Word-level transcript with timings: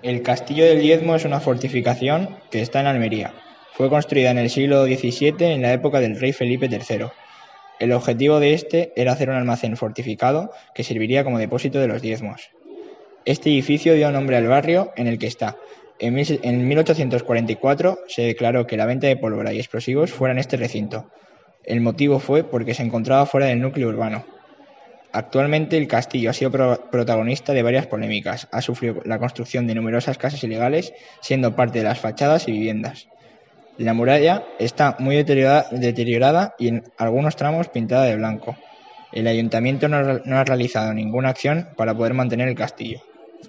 El 0.00 0.22
Castillo 0.22 0.64
del 0.64 0.80
Diezmo 0.80 1.16
es 1.16 1.24
una 1.24 1.40
fortificación 1.40 2.36
que 2.52 2.62
está 2.62 2.78
en 2.78 2.86
Almería. 2.86 3.34
Fue 3.72 3.88
construida 3.88 4.30
en 4.30 4.38
el 4.38 4.48
siglo 4.48 4.84
XVII 4.84 5.34
en 5.40 5.62
la 5.62 5.72
época 5.72 5.98
del 5.98 6.20
rey 6.20 6.32
Felipe 6.32 6.68
III. 6.70 7.06
El 7.80 7.90
objetivo 7.92 8.38
de 8.38 8.54
este 8.54 8.92
era 8.94 9.10
hacer 9.10 9.28
un 9.28 9.34
almacén 9.34 9.76
fortificado 9.76 10.52
que 10.72 10.84
serviría 10.84 11.24
como 11.24 11.40
depósito 11.40 11.80
de 11.80 11.88
los 11.88 12.00
diezmos. 12.00 12.50
Este 13.24 13.50
edificio 13.50 13.94
dio 13.94 14.12
nombre 14.12 14.36
al 14.36 14.46
barrio 14.46 14.92
en 14.94 15.08
el 15.08 15.18
que 15.18 15.26
está. 15.26 15.56
En, 15.98 16.14
1844 16.14 17.98
se 18.06 18.22
declaró 18.22 18.68
que 18.68 18.76
la 18.76 18.86
venta 18.86 19.08
de 19.08 19.16
pólvora 19.16 19.52
y 19.52 19.58
explosivos 19.58 20.12
fuera 20.12 20.32
en 20.32 20.38
este 20.38 20.56
recinto. 20.56 21.10
El 21.64 21.80
motivo 21.80 22.20
fue 22.20 22.44
porque 22.44 22.74
se 22.74 22.84
encontraba 22.84 23.26
fuera 23.26 23.46
del 23.46 23.60
núcleo 23.60 23.88
urbano. 23.88 24.24
Actualmente 25.18 25.76
el 25.76 25.88
castillo 25.88 26.30
ha 26.30 26.32
sido 26.32 26.52
protagonista 26.52 27.52
de 27.52 27.64
varias 27.64 27.88
polémicas, 27.88 28.46
ha 28.52 28.62
sufrido 28.62 29.02
la 29.04 29.18
construcción 29.18 29.66
de 29.66 29.74
numerosas 29.74 30.16
casas 30.16 30.44
ilegales, 30.44 30.92
siendo 31.20 31.56
parte 31.56 31.80
de 31.80 31.86
las 31.86 31.98
fachadas 31.98 32.46
y 32.46 32.52
viviendas. 32.52 33.08
La 33.78 33.94
muralla 33.94 34.44
está 34.60 34.94
muy 35.00 35.16
deteriorada, 35.16 36.54
y 36.56 36.68
en 36.68 36.84
algunos 36.98 37.34
tramos 37.34 37.68
pintada 37.68 38.04
de 38.04 38.14
blanco. 38.14 38.56
El 39.10 39.26
ayuntamiento 39.26 39.88
no 39.88 40.38
ha 40.38 40.44
realizado 40.44 40.94
ninguna 40.94 41.30
acción 41.30 41.70
para 41.76 41.96
poder 41.96 42.14
mantener 42.14 42.46
el 42.46 42.54
castillo. 42.54 43.02